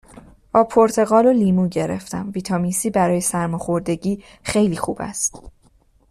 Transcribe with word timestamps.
آب 0.53 0.67
پرتقال 0.67 1.25
و 1.25 1.33
لیمو 1.33 1.67
گرفتم 1.67 2.31
ویتامین 2.35 2.71
سی 2.71 2.89
برای 2.89 3.21
سرماخوردگی 3.21 4.23
خیلی 4.43 4.75
خوب 4.77 4.97
است 4.99 5.43